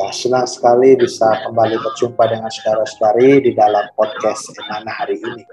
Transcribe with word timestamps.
Ya, 0.00 0.08
senang 0.16 0.48
sekali 0.48 0.96
bisa 0.96 1.28
kembali 1.44 1.76
berjumpa 1.76 2.24
dengan 2.24 2.48
saudara-saudari 2.48 3.44
di 3.44 3.52
dalam 3.52 3.84
podcast 4.00 4.48
Emana 4.56 4.88
hari 4.88 5.20
ini. 5.20 5.44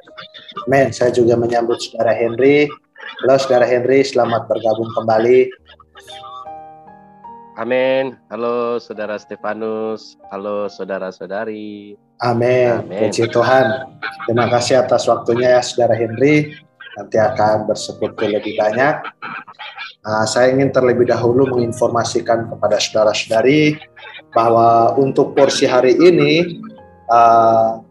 Amin. 0.63 0.87
Saya 0.95 1.11
juga 1.11 1.35
menyambut 1.35 1.75
saudara 1.83 2.15
Henry. 2.15 2.63
Halo 3.27 3.35
saudara 3.43 3.67
Henry, 3.67 4.07
selamat 4.07 4.47
bergabung 4.47 4.87
kembali. 4.95 5.51
Amin. 7.59 8.15
Halo 8.31 8.79
saudara 8.79 9.19
Stefanus. 9.19 10.15
Halo 10.31 10.71
saudara-saudari. 10.71 11.99
Amin. 12.23 12.87
Puji 12.87 13.27
Tuhan. 13.27 13.99
Terima 14.31 14.47
kasih 14.47 14.79
atas 14.79 15.11
waktunya 15.11 15.59
ya 15.59 15.61
saudara 15.61 15.99
Henry. 15.99 16.55
Nanti 16.95 17.19
akan 17.19 17.67
bersekutu 17.67 18.23
lebih 18.23 18.55
banyak. 18.55 18.95
Uh, 20.05 20.25
saya 20.29 20.53
ingin 20.55 20.71
terlebih 20.71 21.09
dahulu 21.09 21.49
menginformasikan 21.51 22.47
kepada 22.47 22.77
saudara-saudari 22.79 23.75
bahwa 24.31 24.95
untuk 24.95 25.35
porsi 25.35 25.67
hari 25.67 25.97
ini 25.97 26.61
uh, 27.11 27.81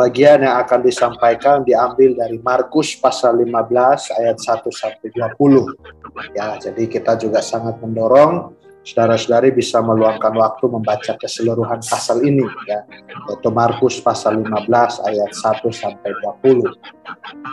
bagian 0.00 0.40
yang 0.40 0.56
akan 0.64 0.80
disampaikan 0.80 1.60
diambil 1.60 2.16
dari 2.16 2.40
Markus 2.40 2.96
pasal 2.96 3.36
15 3.44 4.16
ayat 4.16 4.36
1 4.40 4.64
sampai 4.72 5.08
20. 5.12 6.32
Ya, 6.32 6.56
jadi 6.56 6.82
kita 6.88 7.20
juga 7.20 7.44
sangat 7.44 7.76
mendorong 7.84 8.56
saudara-saudari 8.80 9.52
bisa 9.52 9.84
meluangkan 9.84 10.32
waktu 10.32 10.64
membaca 10.72 11.12
keseluruhan 11.20 11.84
pasal 11.84 12.24
ini 12.24 12.44
ya 12.64 12.80
yaitu 13.28 13.48
Markus 13.52 14.00
pasal 14.00 14.40
15 14.40 15.06
ayat 15.06 15.30
1 15.32 15.68
sampai 15.70 16.10
20. 16.42 16.64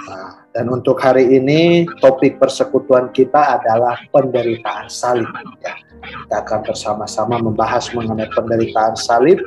Nah, 0.07 0.47
dan 0.55 0.65
untuk 0.71 0.97
hari 1.03 1.37
ini 1.37 1.85
topik 1.99 2.39
persekutuan 2.39 3.11
kita 3.11 3.59
adalah 3.59 3.99
penderitaan 4.09 4.87
salib 4.87 5.27
ya. 5.61 5.75
Kita 6.01 6.35
akan 6.45 6.59
bersama-sama 6.63 7.35
membahas 7.41 7.91
mengenai 7.91 8.31
penderitaan 8.31 8.95
salib 8.95 9.43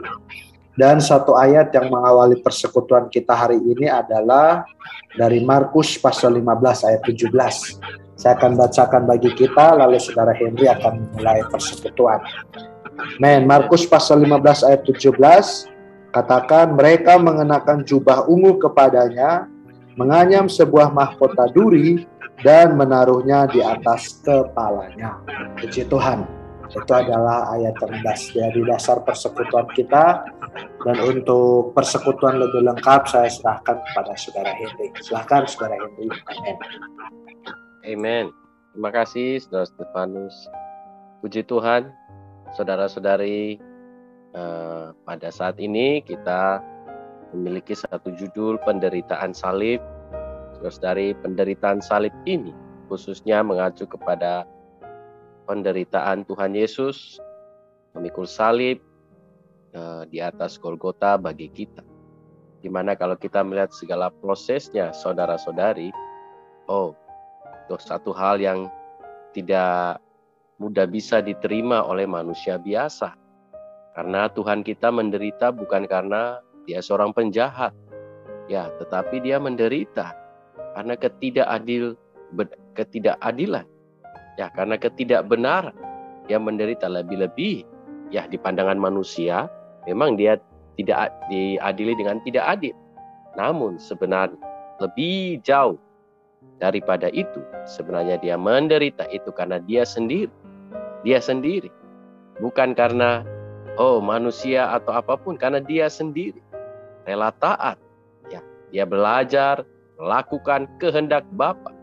dan 0.79 1.03
satu 1.03 1.35
ayat 1.35 1.75
yang 1.75 1.91
mengawali 1.91 2.39
persekutuan 2.39 3.11
kita 3.11 3.35
hari 3.35 3.59
ini 3.59 3.91
adalah 3.91 4.63
dari 5.19 5.43
Markus 5.43 5.99
pasal 5.99 6.39
15 6.39 6.87
ayat 6.87 7.03
17 7.03 8.01
saya 8.21 8.37
akan 8.37 8.53
bacakan 8.53 9.09
bagi 9.09 9.33
kita, 9.33 9.81
lalu 9.81 9.97
saudara 9.97 10.37
Henry 10.37 10.69
akan 10.69 11.09
mulai 11.17 11.41
persekutuan. 11.49 12.21
Men, 13.17 13.49
Markus 13.49 13.89
pasal 13.89 14.21
15 14.21 14.61
ayat 14.61 14.85
17, 14.85 15.17
katakan 16.13 16.77
mereka 16.77 17.17
mengenakan 17.17 17.81
jubah 17.81 18.29
ungu 18.29 18.61
kepadanya, 18.61 19.49
menganyam 19.97 20.53
sebuah 20.53 20.93
mahkota 20.93 21.49
duri, 21.57 22.05
dan 22.45 22.77
menaruhnya 22.77 23.49
di 23.49 23.65
atas 23.65 24.21
kepalanya. 24.21 25.17
Puji 25.57 25.89
Tuhan. 25.89 26.40
Itu 26.71 26.93
adalah 26.95 27.51
ayat 27.51 27.75
yang 27.83 27.99
dari 28.07 28.63
dasar 28.63 29.03
persekutuan 29.03 29.67
kita. 29.75 30.23
Dan 30.87 30.97
untuk 31.03 31.75
persekutuan 31.75 32.39
lebih 32.39 32.63
lengkap, 32.67 33.11
saya 33.11 33.27
serahkan 33.27 33.79
kepada 33.79 34.13
saudara 34.15 34.55
Henry. 34.55 34.89
Silahkan 35.03 35.45
saudara 35.51 35.77
Henry. 35.77 36.07
Amin. 36.31 36.57
Amen. 37.87 38.25
Terima 38.71 38.91
kasih 38.95 39.43
Saudara 39.43 39.67
Stefanus. 39.67 40.37
Puji 41.21 41.43
Tuhan, 41.45 41.91
saudara-saudari, 42.55 43.59
eh, 44.33 44.87
pada 45.05 45.29
saat 45.29 45.59
ini 45.59 46.01
kita 46.07 46.63
memiliki 47.35 47.75
satu 47.75 48.15
judul 48.15 48.63
penderitaan 48.63 49.35
salib. 49.35 49.83
Saudara-saudari, 50.57 51.19
penderitaan 51.19 51.83
salib 51.83 52.15
ini 52.25 52.55
khususnya 52.91 53.47
mengacu 53.47 53.87
kepada 53.87 54.43
penderitaan 55.51 56.23
Tuhan 56.31 56.55
Yesus 56.55 57.19
memikul 57.99 58.31
salib 58.31 58.79
eh, 59.75 60.03
di 60.07 60.23
atas 60.23 60.55
Golgota 60.63 61.19
bagi 61.19 61.51
kita. 61.51 61.83
Di 62.63 62.71
mana 62.71 62.95
kalau 62.95 63.19
kita 63.19 63.43
melihat 63.43 63.75
segala 63.75 64.15
prosesnya, 64.15 64.95
saudara-saudari, 64.95 65.91
oh 66.71 66.95
itu 67.67 67.75
satu 67.83 68.15
hal 68.15 68.39
yang 68.39 68.71
tidak 69.35 69.99
mudah 70.63 70.87
bisa 70.87 71.19
diterima 71.19 71.83
oleh 71.83 72.07
manusia 72.07 72.61
biasa. 72.61 73.17
Karena 73.97 74.31
Tuhan 74.31 74.63
kita 74.63 74.93
menderita 74.95 75.51
bukan 75.51 75.89
karena 75.91 76.39
dia 76.69 76.79
seorang 76.79 77.11
penjahat. 77.11 77.75
Ya, 78.47 78.71
tetapi 78.83 79.23
dia 79.23 79.39
menderita 79.39 80.15
karena 80.75 80.95
ketidakadil 80.99 81.95
ketidakadilan. 82.75 83.67
Ya, 84.41 84.49
karena 84.49 84.81
ketidakbenaran. 84.81 85.77
Dia 86.25 86.41
menderita 86.41 86.89
lebih-lebih 86.89 87.69
ya 88.09 88.25
di 88.25 88.41
pandangan 88.41 88.81
manusia 88.81 89.53
memang 89.85 90.17
dia 90.17 90.41
tidak 90.81 91.13
diadili 91.29 91.93
dengan 91.93 92.25
tidak 92.25 92.57
adil. 92.57 92.73
Namun 93.37 93.77
sebenarnya 93.77 94.41
lebih 94.81 95.45
jauh 95.45 95.77
daripada 96.57 97.13
itu. 97.13 97.45
Sebenarnya 97.69 98.17
dia 98.17 98.41
menderita 98.41 99.05
itu 99.13 99.29
karena 99.29 99.61
dia 99.61 99.85
sendiri. 99.85 100.33
Dia 101.05 101.21
sendiri. 101.21 101.69
Bukan 102.41 102.73
karena 102.73 103.21
oh 103.77 104.01
manusia 104.01 104.73
atau 104.73 104.97
apa 104.97 105.21
pun 105.21 105.37
karena 105.37 105.61
dia 105.61 105.93
sendiri. 105.93 106.41
Rela 107.05 107.29
taat. 107.37 107.77
Ya, 108.33 108.41
dia 108.73 108.89
belajar 108.89 109.69
melakukan 110.01 110.65
kehendak 110.81 111.29
Bapa. 111.37 111.77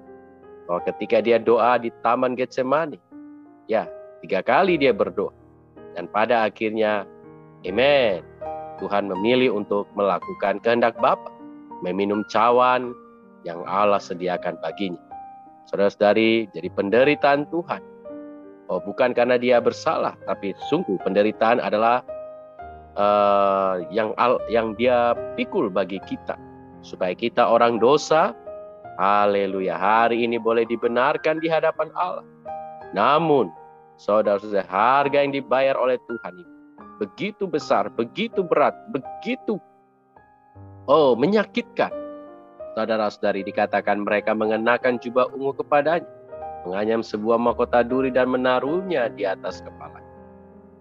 Bahwa 0.67 0.83
ketika 0.83 1.23
dia 1.23 1.39
doa 1.39 1.79
di 1.79 1.89
Taman 2.03 2.35
Getsemani, 2.35 2.99
ya, 3.71 3.87
tiga 4.21 4.43
kali 4.43 4.75
dia 4.75 4.91
berdoa. 4.91 5.31
Dan 5.95 6.11
pada 6.11 6.45
akhirnya, 6.45 7.07
amen. 7.63 8.21
Tuhan 8.77 9.09
memilih 9.09 9.57
untuk 9.57 9.89
melakukan 9.97 10.61
kehendak 10.61 10.93
Bapa, 11.01 11.33
meminum 11.81 12.21
cawan, 12.29 12.93
yang 13.47 13.63
Allah 13.65 13.97
sediakan 13.97 14.59
baginya. 14.61 15.01
Saudara-saudari, 15.71 16.51
jadi 16.51 16.69
penderitaan 16.75 17.47
Tuhan. 17.49 17.81
Oh, 18.67 18.83
bukan 18.83 19.15
karena 19.15 19.39
dia 19.39 19.63
bersalah, 19.63 20.19
tapi 20.27 20.51
sungguh 20.67 20.99
penderitaan 20.99 21.63
adalah 21.63 22.03
uh, 22.99 23.79
yang 23.93 24.11
al, 24.19 24.43
yang 24.51 24.75
dia 24.75 25.15
pikul 25.39 25.71
bagi 25.71 26.03
kita 26.03 26.35
supaya 26.83 27.15
kita 27.15 27.47
orang 27.47 27.79
dosa 27.79 28.35
haleluya 28.97 29.77
hari 29.77 30.25
ini 30.25 30.41
boleh 30.41 30.65
dibenarkan 30.65 31.39
di 31.39 31.47
hadapan 31.47 31.87
Allah. 31.93 32.25
Namun, 32.91 33.53
saudara-saudara, 34.01 34.65
harga 34.67 35.21
yang 35.23 35.33
dibayar 35.33 35.77
oleh 35.77 36.01
Tuhan 36.09 36.33
itu 36.41 36.53
begitu 36.97 37.45
besar, 37.45 37.93
begitu 37.93 38.41
berat, 38.41 38.73
begitu 38.89 39.61
oh 40.89 41.13
menyakitkan 41.13 41.93
Saudara-saudari 42.77 43.41
dikatakan 43.41 44.05
mereka 44.05 44.37
mengenakan 44.37 45.01
jubah 45.01 45.33
ungu 45.33 45.49
kepadanya, 45.57 46.05
menganyam 46.61 47.01
sebuah 47.01 47.41
mahkota 47.41 47.81
duri 47.81 48.13
dan 48.13 48.29
menaruhnya 48.29 49.09
di 49.09 49.25
atas 49.25 49.65
kepala. 49.65 49.97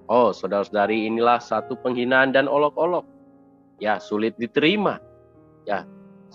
Oh, 0.04 0.28
saudara-saudari 0.28 1.08
inilah 1.08 1.40
satu 1.40 1.72
penghinaan 1.80 2.36
dan 2.36 2.52
olok-olok. 2.52 3.08
Ya, 3.80 3.96
sulit 3.96 4.36
diterima. 4.36 5.00
Ya, 5.64 5.88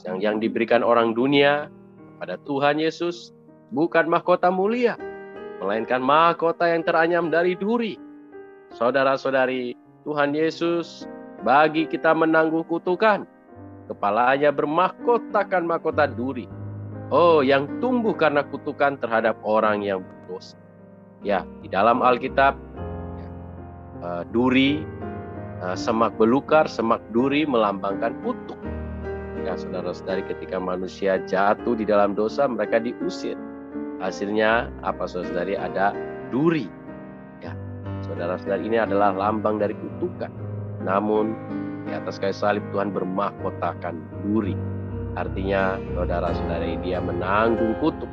yang 0.08 0.18
yang 0.24 0.36
diberikan 0.42 0.82
orang 0.82 1.14
dunia 1.14 1.68
pada 2.18 2.38
Tuhan 2.48 2.82
Yesus 2.82 3.34
bukan 3.74 4.08
mahkota 4.08 4.50
mulia, 4.50 4.96
melainkan 5.60 6.02
mahkota 6.02 6.70
yang 6.70 6.84
teranyam 6.86 7.30
dari 7.30 7.54
duri. 7.56 8.00
Saudara-saudari, 8.72 9.76
Tuhan 10.08 10.32
Yesus 10.32 11.04
bagi 11.44 11.86
kita 11.86 12.16
menangguh 12.16 12.64
kutukan, 12.72 13.28
Kepalanya 13.92 14.56
bermahkotakan 14.56 15.68
mahkota 15.68 16.08
duri. 16.08 16.48
Oh, 17.12 17.44
yang 17.44 17.68
tumbuh 17.84 18.16
karena 18.16 18.40
kutukan 18.48 18.96
terhadap 18.96 19.36
orang 19.44 19.84
yang 19.84 20.00
berdosa. 20.00 20.56
Ya, 21.20 21.44
di 21.60 21.68
dalam 21.68 22.00
Alkitab, 22.00 22.56
uh, 24.00 24.24
duri, 24.32 24.80
uh, 25.60 25.76
semak 25.76 26.16
belukar, 26.16 26.72
semak 26.72 27.04
duri 27.12 27.44
melambangkan 27.44 28.16
kutuk. 28.24 28.56
Ya, 29.42 29.58
saudara-saudari, 29.58 30.22
ketika 30.30 30.62
manusia 30.62 31.18
jatuh 31.26 31.74
di 31.74 31.82
dalam 31.82 32.14
dosa, 32.14 32.46
mereka 32.46 32.78
diusir. 32.78 33.34
Hasilnya, 33.98 34.70
apa 34.86 35.10
saudara-saudari, 35.10 35.58
ada 35.58 35.98
duri. 36.30 36.70
Ya, 37.42 37.58
Saudara-saudara 38.06 38.62
ini 38.62 38.78
adalah 38.78 39.14
lambang 39.18 39.58
dari 39.58 39.74
kutukan. 39.74 40.30
Namun 40.86 41.34
di 41.90 41.94
atas 41.94 42.22
kayu 42.22 42.34
salib 42.34 42.62
Tuhan 42.70 42.94
bermahkotakan 42.94 43.98
duri. 44.26 44.54
Artinya 45.18 45.82
saudara-saudara 45.98 46.78
dia 46.86 47.02
menanggung 47.02 47.74
kutuk. 47.82 48.10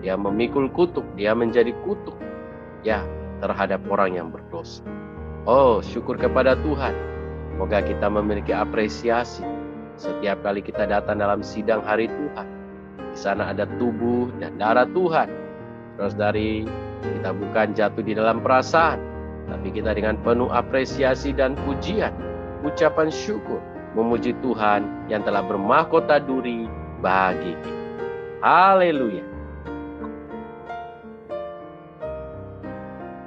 Dia 0.00 0.16
memikul 0.16 0.70
kutuk, 0.72 1.04
dia 1.18 1.34
menjadi 1.34 1.74
kutuk. 1.84 2.16
Ya, 2.86 3.04
terhadap 3.44 3.84
orang 3.90 4.16
yang 4.16 4.28
berdosa. 4.32 4.80
Oh, 5.44 5.82
syukur 5.84 6.16
kepada 6.16 6.56
Tuhan. 6.62 6.94
Semoga 7.52 7.84
kita 7.84 8.08
memiliki 8.08 8.56
apresiasi 8.56 9.44
setiap 10.00 10.40
kali 10.40 10.64
kita 10.64 10.88
datang 10.88 11.20
dalam 11.20 11.44
sidang 11.44 11.84
hari 11.84 12.08
Tuhan. 12.08 12.48
Di 13.12 13.18
sana 13.20 13.52
ada 13.52 13.68
tubuh 13.76 14.32
dan 14.40 14.56
darah 14.56 14.88
Tuhan. 14.88 15.28
Terus 16.00 16.16
dari 16.16 16.64
kita 17.04 17.36
bukan 17.36 17.76
jatuh 17.76 18.00
di 18.00 18.16
dalam 18.16 18.40
perasaan, 18.40 18.96
tapi 19.52 19.68
kita 19.68 19.92
dengan 19.92 20.16
penuh 20.24 20.48
apresiasi 20.48 21.36
dan 21.36 21.52
pujian, 21.68 22.16
ucapan 22.64 23.12
syukur, 23.12 23.60
memuji 23.92 24.32
Tuhan 24.40 24.88
yang 25.12 25.20
telah 25.20 25.44
bermahkota 25.44 26.24
duri 26.24 26.64
bagi 27.04 27.52
kita. 27.60 27.80
Haleluya. 28.40 29.29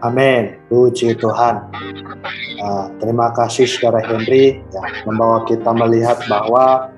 Amin. 0.03 0.59
Puji 0.67 1.15
Tuhan. 1.15 1.63
Uh, 2.59 2.91
terima 2.99 3.31
kasih 3.31 3.63
saudara 3.63 4.03
Henry 4.03 4.59
ya, 4.75 4.83
membawa 5.07 5.47
kita 5.47 5.71
melihat 5.71 6.19
bahwa 6.27 6.91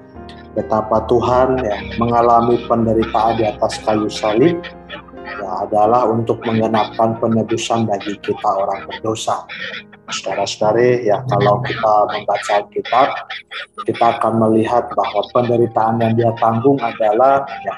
betapa 0.58 1.06
Tuhan 1.06 1.62
ya, 1.62 1.78
mengalami 2.02 2.58
penderitaan 2.66 3.38
di 3.38 3.46
atas 3.46 3.78
kayu 3.86 4.10
salib 4.10 4.58
ya, 5.22 5.50
adalah 5.70 6.10
untuk 6.10 6.42
menggenapkan 6.50 7.14
penebusan 7.22 7.86
bagi 7.86 8.18
kita 8.26 8.50
orang 8.50 8.90
berdosa. 8.90 9.46
Saudara-saudari, 10.10 11.06
ya 11.06 11.22
kalau 11.30 11.62
kita 11.62 11.94
membaca 12.10 12.52
Alkitab, 12.62 13.08
kita 13.86 14.06
akan 14.18 14.34
melihat 14.50 14.90
bahwa 14.98 15.22
penderitaan 15.30 16.02
yang 16.02 16.14
dia 16.18 16.34
tanggung 16.42 16.82
adalah 16.82 17.46
ya, 17.66 17.74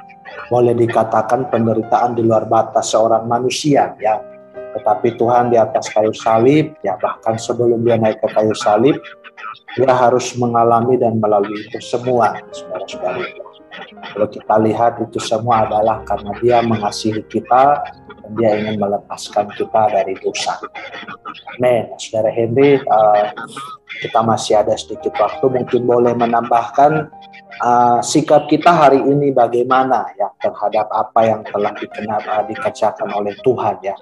boleh 0.48 0.72
dikatakan 0.72 1.52
penderitaan 1.52 2.16
di 2.16 2.24
luar 2.24 2.48
batas 2.48 2.96
seorang 2.96 3.28
manusia 3.28 3.92
ya 4.00 4.37
tetapi 4.78 5.18
Tuhan 5.18 5.50
di 5.50 5.58
atas 5.58 5.90
kayu 5.90 6.14
salib, 6.14 6.78
ya 6.86 6.94
bahkan 7.02 7.34
sebelum 7.42 7.82
dia 7.82 7.98
naik 7.98 8.22
ke 8.22 8.30
kayu 8.30 8.54
salib, 8.54 9.02
dia 9.74 9.90
harus 9.90 10.38
mengalami 10.38 11.02
dan 11.02 11.18
melalui 11.18 11.66
itu 11.66 11.82
semua, 11.82 12.38
saudara-saudari. 12.54 13.42
Kalau 14.14 14.28
kita 14.30 14.56
lihat 14.62 15.02
itu 15.02 15.18
semua 15.18 15.66
adalah 15.66 16.02
karena 16.06 16.32
dia 16.42 16.58
mengasihi 16.62 17.22
kita 17.26 17.82
dia 18.36 18.58
ingin 18.60 18.82
melepaskan 18.82 19.48
kita 19.56 19.94
dari 19.94 20.18
dosa. 20.20 20.60
Amin. 21.58 21.90
Saudara 21.98 22.30
Henry, 22.30 22.78
uh, 22.82 23.32
kita 24.02 24.20
masih 24.22 24.60
ada 24.60 24.78
sedikit 24.78 25.16
waktu, 25.18 25.46
mungkin 25.50 25.82
boleh 25.88 26.14
menambahkan 26.14 27.10
uh, 27.64 28.00
sikap 28.04 28.46
kita 28.46 28.70
hari 28.70 29.02
ini 29.02 29.34
bagaimana 29.34 30.06
ya 30.20 30.30
terhadap 30.38 30.86
apa 30.94 31.20
yang 31.26 31.42
telah 31.48 31.74
dikenal 31.74 32.22
uh, 32.22 32.44
dikerjakan 32.46 33.10
oleh 33.16 33.34
Tuhan 33.42 33.76
ya. 33.82 33.96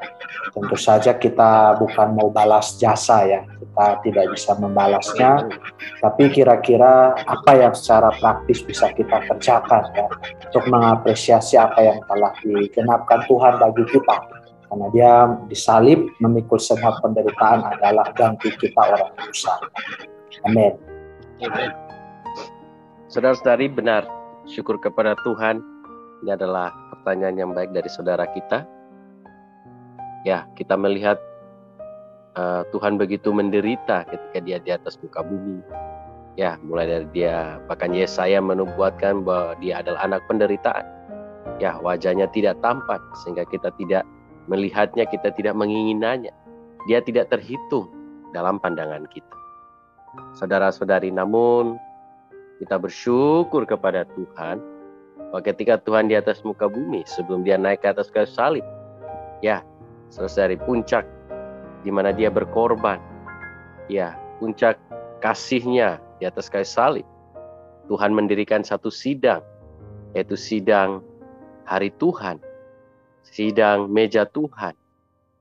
Tentu 0.52 0.76
saja 0.76 1.16
kita 1.16 1.80
bukan 1.80 2.16
mau 2.16 2.28
balas 2.28 2.76
jasa 2.76 3.24
ya, 3.24 3.42
kita 3.76 4.00
tidak 4.08 4.26
bisa 4.32 4.56
membalasnya, 4.56 5.52
tapi 6.00 6.32
kira-kira 6.32 7.12
apa 7.12 7.52
yang 7.60 7.76
secara 7.76 8.08
praktis 8.24 8.64
bisa 8.64 8.88
kita 8.96 9.20
kerjakan 9.28 9.84
ya 9.92 10.08
untuk 10.48 10.64
mengapresiasi 10.72 11.60
apa 11.60 11.84
yang 11.84 12.00
telah 12.08 12.32
digenapkan 12.40 13.20
Tuhan 13.28 13.60
bagi 13.60 13.84
kita. 13.92 14.18
Karena 14.72 14.88
dia 14.96 15.12
disalib 15.52 16.08
memikul 16.24 16.56
semua 16.56 16.96
penderitaan 17.04 17.68
adalah 17.68 18.08
ganti 18.16 18.48
kita 18.56 18.80
orang 18.80 19.12
dosa. 19.20 19.60
Amin. 20.48 20.72
Saudara-saudari 23.12 23.68
benar, 23.68 24.08
syukur 24.48 24.80
kepada 24.80 25.20
Tuhan. 25.28 25.60
Ini 26.24 26.40
adalah 26.40 26.72
pertanyaan 26.96 27.36
yang 27.36 27.52
baik 27.52 27.76
dari 27.76 27.92
saudara 27.92 28.24
kita. 28.32 28.64
Ya, 30.24 30.48
kita 30.56 30.80
melihat 30.80 31.20
uh, 32.36 32.62
Tuhan 32.72 33.00
begitu 33.00 33.32
menderita 33.32 34.08
ketika 34.08 34.38
dia 34.44 34.58
di 34.62 34.72
atas 34.72 35.00
muka 35.02 35.24
bumi. 35.24 35.64
Ya, 36.36 36.60
mulai 36.68 36.88
dari 36.88 37.08
dia, 37.16 37.64
bahkan 37.72 37.96
Yesaya 37.96 38.44
menubuatkan 38.44 39.24
bahwa 39.24 39.56
dia 39.64 39.80
adalah 39.80 40.04
anak 40.04 40.22
penderitaan. 40.28 40.84
Ya, 41.64 41.80
wajahnya 41.80 42.28
tidak 42.36 42.60
tampan, 42.60 43.00
sehingga 43.24 43.48
kita 43.48 43.72
tidak 43.80 44.04
melihatnya, 44.52 45.08
kita 45.08 45.32
tidak 45.32 45.56
menginginannya. 45.56 46.36
Dia 46.92 47.00
tidak 47.00 47.32
terhitung 47.32 47.88
dalam 48.36 48.60
pandangan 48.60 49.08
kita. 49.08 49.36
Saudara-saudari, 50.36 51.08
namun 51.08 51.80
kita 52.60 52.76
bersyukur 52.80 53.64
kepada 53.64 54.04
Tuhan 54.16 54.60
bahwa 55.32 55.42
ketika 55.44 55.80
Tuhan 55.84 56.08
di 56.08 56.16
atas 56.16 56.44
muka 56.44 56.68
bumi 56.72 57.04
sebelum 57.04 57.44
dia 57.44 57.60
naik 57.60 57.84
ke 57.84 57.92
atas 57.92 58.08
kayu 58.08 58.28
salib 58.28 58.64
ya 59.44 59.60
selesai 60.08 60.54
dari 60.54 60.58
puncak 60.64 61.04
di 61.86 61.94
mana 61.94 62.10
dia 62.10 62.34
berkorban 62.34 62.98
ya 63.86 64.18
puncak 64.42 64.82
kasihnya 65.22 66.02
di 66.18 66.26
atas 66.26 66.50
kayu 66.50 66.66
salib 66.66 67.06
Tuhan 67.86 68.18
mendirikan 68.18 68.66
satu 68.66 68.90
sidang 68.90 69.46
yaitu 70.18 70.34
sidang 70.34 71.06
hari 71.70 71.94
Tuhan 72.02 72.42
sidang 73.22 73.86
meja 73.88 74.26
Tuhan 74.26 74.74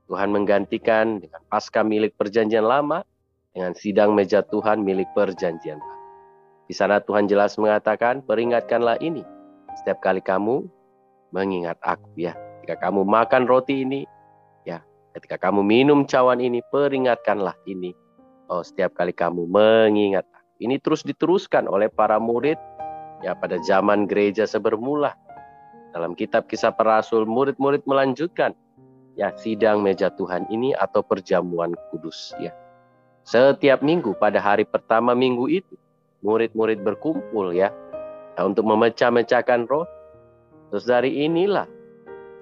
Tuhan 0.04 0.28
menggantikan 0.28 1.24
dengan 1.24 1.40
pasca 1.48 1.80
milik 1.80 2.12
perjanjian 2.20 2.68
lama 2.68 3.00
dengan 3.56 3.72
sidang 3.72 4.12
meja 4.12 4.44
Tuhan 4.44 4.84
milik 4.84 5.08
perjanjian 5.16 5.80
baru 5.80 5.94
di 6.64 6.72
sana 6.72 6.96
Tuhan 7.04 7.28
jelas 7.28 7.60
mengatakan, 7.60 8.24
peringatkanlah 8.24 8.96
ini 9.04 9.20
setiap 9.76 10.00
kali 10.00 10.24
kamu 10.24 10.64
mengingat 11.36 11.76
aku 11.84 12.08
ya. 12.16 12.32
Ketika 12.64 12.88
kamu 12.88 13.04
makan 13.04 13.44
roti 13.44 13.84
ini. 13.84 14.08
Ketika 15.14 15.38
kamu 15.38 15.62
minum 15.62 16.02
cawan 16.10 16.42
ini, 16.42 16.58
peringatkanlah 16.74 17.54
ini. 17.70 17.94
Oh, 18.50 18.66
setiap 18.66 18.98
kali 18.98 19.14
kamu 19.14 19.46
mengingat. 19.46 20.26
Ini 20.58 20.82
terus 20.82 21.06
diteruskan 21.06 21.70
oleh 21.70 21.86
para 21.86 22.18
murid 22.18 22.58
ya 23.22 23.32
pada 23.38 23.56
zaman 23.62 24.10
gereja 24.10 24.42
sebermula. 24.44 25.14
Dalam 25.94 26.18
kitab 26.18 26.50
kisah 26.50 26.74
para 26.74 26.98
rasul, 26.98 27.22
murid-murid 27.30 27.86
melanjutkan 27.86 28.58
ya 29.14 29.30
sidang 29.38 29.80
meja 29.80 30.10
Tuhan 30.10 30.50
ini 30.50 30.74
atau 30.74 31.06
perjamuan 31.06 31.78
kudus 31.94 32.34
ya. 32.42 32.50
Setiap 33.22 33.80
minggu 33.80 34.18
pada 34.18 34.42
hari 34.42 34.66
pertama 34.66 35.14
minggu 35.14 35.46
itu 35.48 35.78
murid-murid 36.26 36.82
berkumpul 36.82 37.54
ya 37.54 37.70
nah, 38.34 38.44
untuk 38.50 38.66
memecah-mecahkan 38.66 39.70
roh. 39.70 39.86
Terus 40.68 40.84
dari 40.90 41.22
inilah 41.22 41.70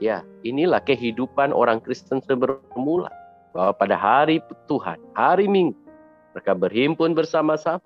ya 0.01 0.25
inilah 0.43 0.83
kehidupan 0.83 1.51
orang 1.51 1.83
Kristen 1.83 2.23
bermula 2.23 3.11
bahwa 3.55 3.73
pada 3.77 3.97
hari 3.97 4.43
Tuhan, 4.67 4.99
hari 5.15 5.47
Minggu 5.47 5.79
mereka 6.33 6.53
berhimpun 6.57 7.13
bersama-sama 7.13 7.85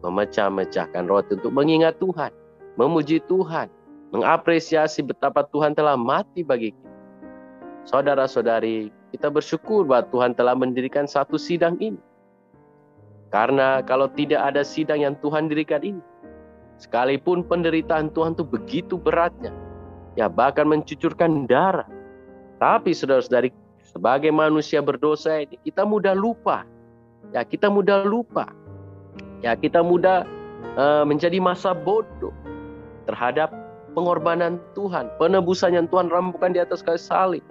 memecah-mecahkan 0.00 1.10
roti 1.10 1.36
untuk 1.36 1.52
mengingat 1.52 1.98
Tuhan, 1.98 2.32
memuji 2.78 3.20
Tuhan, 3.26 3.68
mengapresiasi 4.14 5.04
betapa 5.04 5.44
Tuhan 5.50 5.76
telah 5.76 5.98
mati 5.98 6.40
bagi 6.40 6.72
kita. 6.72 6.90
Saudara-saudari, 7.84 8.88
kita 9.10 9.28
bersyukur 9.28 9.84
bahwa 9.84 10.06
Tuhan 10.08 10.32
telah 10.38 10.54
mendirikan 10.54 11.04
satu 11.04 11.34
sidang 11.36 11.76
ini 11.82 11.98
karena 13.30 13.78
kalau 13.86 14.10
tidak 14.10 14.42
ada 14.42 14.66
sidang 14.66 15.06
yang 15.06 15.14
Tuhan 15.22 15.46
dirikan 15.46 15.80
ini, 15.86 16.02
sekalipun 16.82 17.46
penderitaan 17.46 18.10
Tuhan 18.10 18.34
itu 18.34 18.42
begitu 18.42 18.98
beratnya, 18.98 19.54
ya 20.14 20.26
bahkan 20.30 20.66
mencucurkan 20.66 21.46
darah. 21.46 21.86
Tapi 22.60 22.92
saudara-saudari, 22.92 23.50
sebagai 23.80 24.28
manusia 24.28 24.84
berdosa 24.84 25.42
ini, 25.42 25.56
kita 25.64 25.82
mudah 25.88 26.12
lupa. 26.12 26.68
Ya, 27.32 27.40
kita 27.40 27.72
mudah 27.72 28.04
lupa. 28.04 28.52
Ya, 29.40 29.56
kita 29.56 29.80
mudah 29.80 30.28
uh, 30.76 31.04
menjadi 31.08 31.40
masa 31.40 31.72
bodoh 31.72 32.36
terhadap 33.08 33.48
pengorbanan 33.96 34.60
Tuhan, 34.76 35.08
penebusan 35.16 35.72
yang 35.72 35.88
Tuhan 35.88 36.12
rampukan 36.12 36.52
di 36.52 36.60
atas 36.60 36.84
kayu 36.84 37.00
salib. 37.00 37.44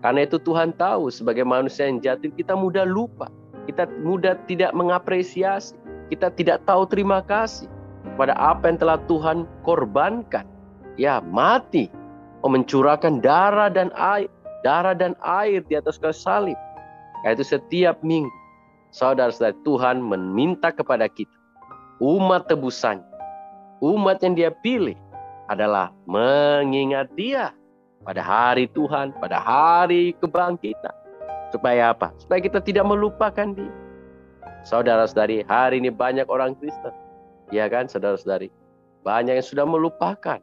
Karena 0.00 0.24
itu 0.24 0.38
Tuhan 0.38 0.72
tahu 0.78 1.10
sebagai 1.10 1.42
manusia 1.42 1.90
yang 1.90 1.98
jatuh 2.00 2.32
kita 2.32 2.54
mudah 2.54 2.86
lupa 2.86 3.28
kita 3.70 3.86
mudah 4.02 4.34
tidak 4.50 4.74
mengapresiasi, 4.74 5.78
kita 6.10 6.34
tidak 6.34 6.66
tahu 6.66 6.90
terima 6.90 7.22
kasih 7.22 7.70
pada 8.18 8.34
apa 8.34 8.66
yang 8.66 8.78
telah 8.82 8.98
Tuhan 9.06 9.46
korbankan. 9.62 10.42
Ya, 11.00 11.24
mati, 11.24 11.88
mencurahkan 12.44 13.24
darah 13.24 13.72
dan 13.72 13.88
air, 13.96 14.28
darah 14.60 14.92
dan 14.92 15.16
air 15.24 15.64
di 15.64 15.80
atas 15.80 15.96
kayu 15.96 16.12
salib. 16.12 16.58
Yaitu 17.24 17.40
setiap 17.40 18.04
minggu, 18.04 18.28
saudara-saudara 18.92 19.56
Tuhan 19.64 20.04
meminta 20.04 20.68
kepada 20.68 21.08
kita, 21.08 21.32
umat 22.04 22.52
tebusan, 22.52 23.00
umat 23.80 24.20
yang 24.20 24.36
dia 24.36 24.52
pilih 24.60 24.96
adalah 25.48 25.88
mengingat 26.04 27.08
dia 27.16 27.56
pada 28.04 28.20
hari 28.20 28.68
Tuhan, 28.68 29.16
pada 29.16 29.40
hari 29.40 30.12
kebangkitan 30.20 31.00
Supaya 31.50 31.90
apa? 31.90 32.14
Supaya 32.22 32.38
kita 32.38 32.62
tidak 32.62 32.86
melupakan 32.86 33.48
dia. 33.50 33.74
Saudara-saudari, 34.62 35.42
hari 35.50 35.82
ini 35.82 35.90
banyak 35.90 36.30
orang 36.30 36.54
Kristen. 36.54 36.94
Ya 37.50 37.66
kan, 37.66 37.90
saudara-saudari? 37.90 38.54
Banyak 39.02 39.42
yang 39.42 39.46
sudah 39.46 39.66
melupakan. 39.66 40.38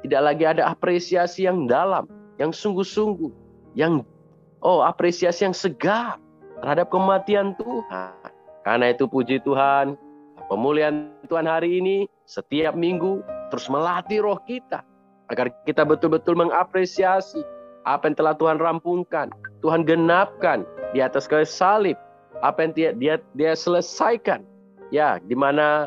Tidak 0.00 0.22
lagi 0.22 0.44
ada 0.48 0.72
apresiasi 0.72 1.44
yang 1.44 1.68
dalam, 1.68 2.08
yang 2.40 2.56
sungguh-sungguh, 2.56 3.28
yang 3.76 4.00
oh 4.64 4.80
apresiasi 4.80 5.44
yang 5.44 5.56
segar 5.56 6.16
terhadap 6.64 6.88
kematian 6.88 7.52
Tuhan. 7.60 8.12
Karena 8.64 8.92
itu 8.92 9.08
puji 9.08 9.40
Tuhan, 9.44 9.96
pemulihan 10.48 11.08
Tuhan 11.28 11.48
hari 11.48 11.80
ini 11.80 11.96
setiap 12.28 12.76
minggu 12.76 13.24
terus 13.48 13.66
melatih 13.68 14.24
roh 14.24 14.40
kita 14.44 14.84
agar 15.32 15.48
kita 15.64 15.86
betul-betul 15.86 16.36
mengapresiasi 16.36 17.40
apa 17.88 18.12
yang 18.12 18.16
telah 18.18 18.34
Tuhan 18.36 18.58
rampungkan, 18.60 19.32
Tuhan 19.64 19.88
genapkan 19.88 20.68
di 20.92 21.00
atas 21.00 21.24
kayu 21.24 21.48
salib, 21.48 21.96
apa 22.44 22.68
yang 22.68 22.72
dia 22.76 22.90
dia, 22.92 23.14
dia 23.36 23.52
selesaikan. 23.56 24.44
Ya, 24.90 25.22
di 25.22 25.38
mana 25.38 25.86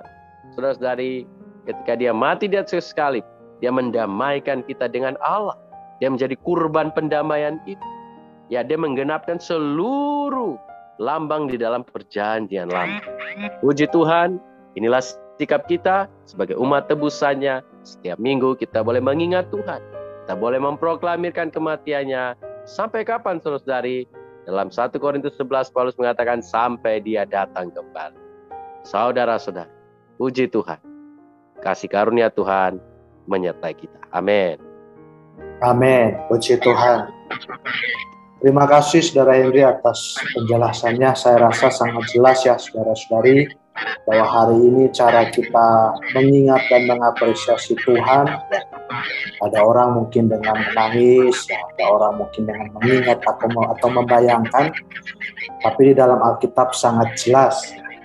saudara-saudari 0.55 1.27
ketika 1.67 1.93
dia 2.00 2.15
mati 2.15 2.48
di 2.48 2.55
atas 2.55 2.96
salib, 2.96 3.22
dia 3.63 3.72
mendamaikan 3.72 4.60
kita 4.67 4.91
dengan 4.91 5.15
Allah. 5.24 5.55
Dia 6.03 6.12
menjadi 6.12 6.36
kurban 6.43 6.91
pendamaian 6.91 7.63
itu. 7.63 7.79
Ya, 8.51 8.60
dia 8.60 8.75
menggenapkan 8.75 9.39
seluruh 9.39 10.60
lambang 11.00 11.48
di 11.48 11.55
dalam 11.55 11.88
perjanjian 11.88 12.67
lama. 12.67 13.00
Puji 13.63 13.88
Tuhan, 13.88 14.36
inilah 14.75 15.00
sikap 15.39 15.63
kita 15.72 16.12
sebagai 16.27 16.60
umat 16.60 16.91
tebusannya. 16.91 17.63
Setiap 17.88 18.20
minggu 18.20 18.60
kita 18.60 18.84
boleh 18.84 19.00
mengingat 19.00 19.48
Tuhan. 19.48 19.79
Kita 20.27 20.36
boleh 20.36 20.60
memproklamirkan 20.60 21.48
kematiannya. 21.48 22.36
Sampai 22.67 23.08
kapan 23.08 23.39
saudari? 23.39 24.03
Dalam 24.43 24.75
1 24.75 24.91
Korintus 25.00 25.39
11 25.39 25.72
Paulus 25.72 25.96
mengatakan 25.96 26.43
sampai 26.43 27.00
dia 27.00 27.24
datang 27.24 27.72
kembali. 27.72 28.20
Saudara-saudara, 28.84 29.72
puji 30.20 30.51
Tuhan. 30.51 30.84
Kasih 31.63 31.88
karunia 31.88 32.27
Tuhan 32.27 32.93
menyertai 33.27 33.74
kita. 33.75 34.00
Amin. 34.12 34.60
Amin. 35.63 36.20
Puji 36.27 36.60
Tuhan. 36.60 37.08
Terima 38.44 38.68
kasih 38.68 39.00
Saudara 39.00 39.39
Henry 39.39 39.63
atas 39.63 40.20
penjelasannya. 40.36 41.15
Saya 41.15 41.48
rasa 41.48 41.72
sangat 41.72 42.03
jelas 42.12 42.44
ya 42.44 42.60
saudara-saudari 42.60 43.48
bahwa 44.03 44.25
hari 44.27 44.58
ini 44.60 44.92
cara 44.92 45.32
kita 45.32 45.96
mengingat 46.12 46.68
dan 46.68 46.84
mengapresiasi 46.92 47.80
Tuhan. 47.88 48.27
Ada 49.39 49.60
orang 49.63 49.96
mungkin 49.96 50.27
dengan 50.27 50.60
menangis, 50.60 51.48
ada 51.48 51.86
orang 51.88 52.20
mungkin 52.20 52.44
dengan 52.46 52.68
mengingat 52.75 53.24
atau 53.24 53.48
atau 53.48 53.88
membayangkan. 53.96 54.75
Tapi 55.63 55.82
di 55.92 55.94
dalam 55.96 56.20
Alkitab 56.20 56.75
sangat 56.75 57.15
jelas 57.15 57.56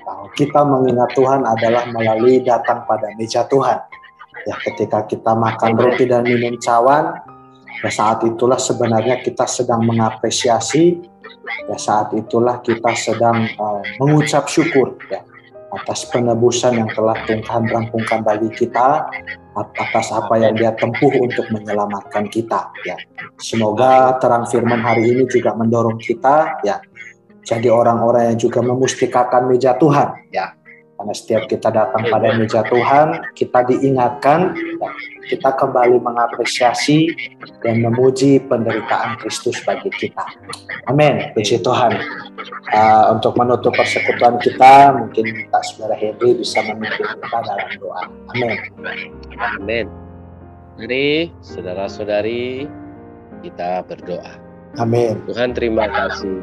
bahwa 0.07 0.31
kita 0.39 0.61
mengingat 0.63 1.11
Tuhan 1.19 1.43
adalah 1.43 1.85
melalui 1.91 2.41
datang 2.47 2.87
pada 2.87 3.11
meja 3.19 3.43
Tuhan. 3.51 3.88
Ya, 4.49 4.57
ketika 4.65 5.05
kita 5.05 5.37
makan 5.37 5.77
roti 5.77 6.09
dan 6.09 6.25
minum 6.25 6.57
cawan, 6.57 7.13
Ya 7.79 7.91
saat 7.95 8.27
itulah 8.27 8.59
sebenarnya 8.59 9.23
kita 9.23 9.47
sedang 9.47 9.87
mengapresiasi, 9.87 10.99
ya 11.71 11.79
saat 11.79 12.11
itulah 12.11 12.59
kita 12.59 12.91
sedang 12.99 13.47
uh, 13.55 13.83
mengucap 14.03 14.51
syukur 14.51 14.99
ya 15.07 15.23
atas 15.69 16.09
penebusan 16.09 16.81
yang 16.81 16.91
telah 16.97 17.15
Tuhan 17.29 17.69
rampungkan 17.69 18.25
bagi 18.25 18.49
kita, 18.51 19.05
atas 19.55 20.07
apa 20.11 20.41
yang 20.41 20.57
Dia 20.57 20.73
tempuh 20.75 21.13
untuk 21.23 21.45
menyelamatkan 21.55 22.27
kita. 22.33 22.73
Ya, 22.83 22.99
semoga 23.39 24.17
terang 24.19 24.49
Firman 24.51 24.83
hari 24.83 25.15
ini 25.15 25.29
juga 25.31 25.55
mendorong 25.55 26.01
kita 26.03 26.59
ya 26.67 26.83
jadi 27.49 27.73
orang-orang 27.73 28.35
yang 28.35 28.39
juga 28.39 28.61
memustikakan 28.61 29.49
meja 29.49 29.73
Tuhan. 29.81 30.13
Ya, 30.29 30.53
karena 30.99 31.15
setiap 31.15 31.47
kita 31.47 31.71
datang 31.71 32.11
pada 32.11 32.35
meja 32.35 32.67
Tuhan, 32.67 33.23
kita 33.39 33.71
diingatkan, 33.71 34.51
kita 35.31 35.55
kembali 35.55 36.03
mengapresiasi 36.03 37.15
dan 37.63 37.87
memuji 37.87 38.43
penderitaan 38.43 39.15
Kristus 39.23 39.63
bagi 39.63 39.95
kita. 39.95 40.27
Amin. 40.91 41.31
Puji 41.39 41.63
Tuhan. 41.63 42.03
Uh, 42.75 43.15
untuk 43.15 43.39
menutup 43.39 43.71
persekutuan 43.79 44.43
kita, 44.43 44.99
mungkin 44.99 45.23
kita 45.23 45.59
saudara 45.71 45.95
Henry 45.95 46.35
bisa 46.35 46.67
memimpin 46.67 47.07
kita 47.07 47.39
dalam 47.47 47.71
doa. 47.79 48.03
Amin. 48.35 48.59
Amin. 49.39 49.87
Jadi, 50.83 51.31
saudara-saudari, 51.47 52.67
kita 53.47 53.87
berdoa. 53.87 54.35
Amin. 54.83 55.15
Tuhan 55.31 55.55
terima 55.55 55.87
kasih. 55.87 56.43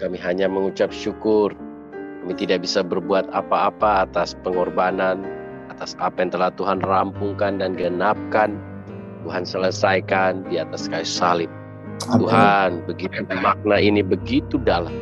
Kami 0.00 0.16
hanya 0.16 0.48
mengucap 0.48 0.88
syukur 0.90 1.52
kami 2.24 2.40
tidak 2.40 2.64
bisa 2.64 2.80
berbuat 2.80 3.28
apa-apa 3.36 4.08
atas 4.08 4.32
pengorbanan, 4.40 5.28
atas 5.68 5.92
apa 6.00 6.24
yang 6.24 6.32
telah 6.32 6.48
Tuhan 6.56 6.80
rampungkan 6.80 7.60
dan 7.60 7.76
genapkan. 7.76 8.56
Tuhan 9.28 9.44
selesaikan 9.44 10.48
di 10.48 10.56
atas 10.56 10.88
kayu 10.88 11.04
salib. 11.04 11.52
Amen. 12.08 12.24
Tuhan, 12.24 12.70
begitu 12.88 13.28
makna 13.44 13.76
ini 13.76 14.00
begitu 14.00 14.56
dalam. 14.56 14.92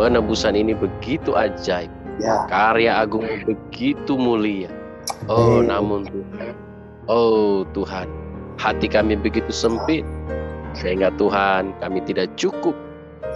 Penebusan 0.00 0.56
ini 0.56 0.72
begitu 0.72 1.36
ajaib. 1.36 1.92
Ya. 2.16 2.48
Karya 2.48 3.04
agung 3.04 3.28
begitu 3.44 4.16
mulia. 4.16 4.72
Oh, 5.28 5.60
Amen. 5.60 5.68
namun 5.68 6.00
Tuhan, 6.08 6.56
oh 7.12 7.68
Tuhan, 7.76 8.08
hati 8.56 8.88
kami 8.88 9.20
begitu 9.20 9.52
sempit 9.52 10.08
sehingga 10.72 11.12
Tuhan 11.20 11.76
kami 11.84 12.00
tidak 12.08 12.32
cukup 12.40 12.72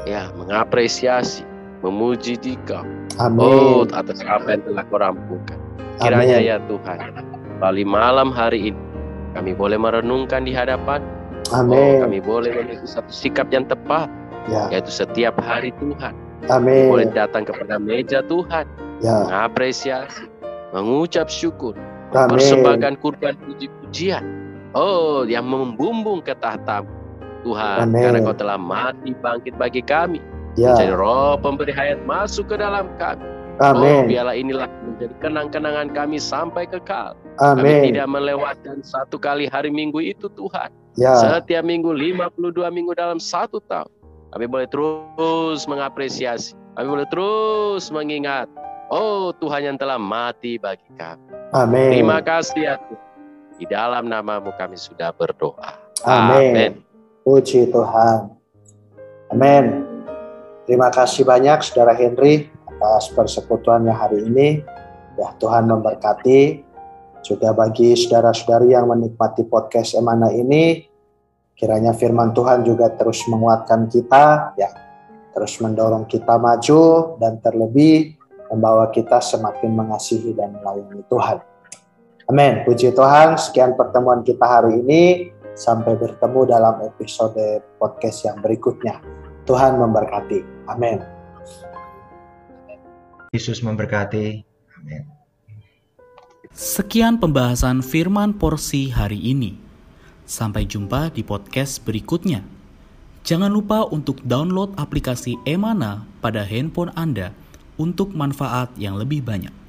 ya 0.09 0.33
mengapresiasi, 0.41 1.45
memuji 1.85 2.39
Dikau 2.41 2.85
Amin. 3.17 3.41
Oh, 3.41 3.89
atas 3.97 4.21
apa 4.29 4.57
yang 4.57 4.63
telah 4.69 4.85
kau 4.93 5.01
rampungkan. 5.01 5.57
Kiranya 5.97 6.37
Amin. 6.37 6.51
ya 6.53 6.57
Tuhan, 6.69 6.99
melalui 7.57 7.87
malam 7.89 8.29
hari 8.29 8.73
ini, 8.73 8.83
kami 9.33 9.57
boleh 9.57 9.81
merenungkan 9.81 10.45
di 10.45 10.53
hadapan. 10.53 11.01
Amin. 11.57 11.81
Oh, 11.81 12.05
kami 12.05 12.21
boleh 12.21 12.53
memiliki 12.53 12.85
satu 12.85 13.09
sikap 13.09 13.49
yang 13.49 13.65
tepat, 13.65 14.13
ya. 14.53 14.69
yaitu 14.69 14.93
setiap 14.93 15.41
hari 15.41 15.73
Tuhan. 15.81 16.13
Amin. 16.53 16.93
Kami 16.93 16.93
boleh 16.93 17.09
datang 17.17 17.49
kepada 17.49 17.81
meja 17.81 18.21
Tuhan, 18.29 18.69
ya. 19.01 19.25
mengapresiasi, 19.25 20.29
mengucap 20.77 21.33
syukur, 21.33 21.73
persembahkan 22.13 23.01
kurban 23.01 23.41
puji-pujian. 23.49 24.21
Oh, 24.77 25.25
yang 25.25 25.49
membumbung 25.49 26.21
ke 26.21 26.37
tahtamu. 26.37 26.93
Tuhan, 27.49 27.89
Amin. 27.89 28.03
karena 28.05 28.19
kau 28.21 28.37
telah 28.37 28.59
mati 28.61 29.17
bangkit 29.17 29.57
bagi 29.57 29.81
kami 29.81 30.21
Ya. 30.57 30.73
Menjadi 30.73 30.97
roh 30.97 31.37
pemberi 31.37 31.73
hayat 31.73 32.01
masuk 32.09 32.49
ke 32.49 32.57
dalam 32.57 32.89
kami. 32.97 33.25
Amin. 33.57 34.05
Oh, 34.05 34.09
biarlah 34.09 34.37
inilah 34.37 34.69
menjadi 34.85 35.15
kenang-kenangan 35.25 35.89
kami 35.97 36.21
sampai 36.21 36.69
kekal. 36.69 37.17
Amin. 37.41 37.65
Kami 37.65 37.73
tidak 37.93 38.09
melewatkan 38.09 38.77
satu 38.85 39.17
kali 39.17 39.49
hari 39.49 39.73
minggu 39.73 40.01
itu 40.01 40.29
Tuhan. 40.37 40.69
Ya. 40.97 41.17
Setiap 41.17 41.65
minggu 41.65 41.93
52 41.93 42.37
minggu 42.73 42.93
dalam 42.97 43.17
satu 43.17 43.61
tahun. 43.65 43.89
Kami 44.37 44.45
boleh 44.49 44.69
terus 44.69 45.65
mengapresiasi. 45.65 46.53
Kami 46.77 46.87
boleh 46.89 47.09
terus 47.09 47.89
mengingat. 47.89 48.49
Oh 48.93 49.33
Tuhan 49.41 49.73
yang 49.73 49.77
telah 49.81 49.97
mati 49.97 50.61
bagi 50.61 50.89
kami. 51.01 51.25
Amin. 51.57 51.97
Terima 51.97 52.21
kasih 52.21 52.61
ya 52.61 52.75
Tuhan. 52.77 53.05
Di 53.57 53.65
dalam 53.73 54.13
namamu 54.13 54.53
kami 54.61 54.77
sudah 54.77 55.17
berdoa. 55.17 55.81
Amin. 56.05 56.53
Amin. 56.53 56.73
Puji 57.25 57.73
Tuhan. 57.73 58.29
Amin. 59.33 59.96
Terima 60.67 60.91
kasih 60.91 61.23
banyak 61.23 61.63
Saudara 61.63 61.95
Henry 61.95 62.51
atas 62.67 63.15
persekutuannya 63.15 63.95
hari 63.95 64.27
ini. 64.27 64.67
Ya, 65.15 65.31
Tuhan 65.39 65.71
memberkati. 65.71 66.67
Juga 67.23 67.55
bagi 67.55 67.95
saudara-saudari 67.95 68.75
yang 68.75 68.91
menikmati 68.91 69.47
podcast 69.47 69.99
Emana 69.99 70.31
ini, 70.31 70.87
kiranya 71.59 71.91
firman 71.91 72.31
Tuhan 72.31 72.63
juga 72.63 72.87
terus 72.95 73.19
menguatkan 73.27 73.91
kita, 73.91 74.55
ya, 74.55 74.71
terus 75.35 75.59
mendorong 75.59 76.07
kita 76.07 76.39
maju 76.39 77.15
dan 77.19 77.43
terlebih 77.43 78.15
membawa 78.47 78.95
kita 78.95 79.19
semakin 79.19 79.75
mengasihi 79.75 80.39
dan 80.39 80.55
melayani 80.55 81.03
Tuhan. 81.11 81.43
Amin. 82.31 82.63
Puji 82.63 82.95
Tuhan, 82.95 83.39
sekian 83.39 83.75
pertemuan 83.75 84.23
kita 84.23 84.47
hari 84.47 84.83
ini. 84.83 85.03
Sampai 85.57 85.97
bertemu 85.97 86.47
dalam 86.47 86.85
episode 86.85 87.65
podcast 87.81 88.29
yang 88.29 88.39
berikutnya. 88.45 89.26
Tuhan 89.47 89.79
memberkati. 89.79 90.43
Amin. 90.67 90.99
Yesus 93.31 93.63
memberkati. 93.63 94.43
Amin. 94.83 95.03
Sekian 96.51 97.23
pembahasan 97.23 97.81
firman 97.81 98.35
porsi 98.35 98.91
hari 98.91 99.23
ini. 99.23 99.55
Sampai 100.27 100.67
jumpa 100.67 101.15
di 101.15 101.23
podcast 101.23 101.79
berikutnya. 101.87 102.43
Jangan 103.23 103.51
lupa 103.51 103.87
untuk 103.87 104.19
download 104.27 104.75
aplikasi 104.75 105.39
Emana 105.47 106.03
pada 106.19 106.43
handphone 106.43 106.91
Anda 106.99 107.31
untuk 107.79 108.15
manfaat 108.19 108.75
yang 108.75 108.99
lebih 108.99 109.23
banyak. 109.23 109.66